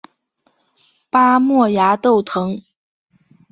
[1.11, 2.59] 巴莫崖豆藤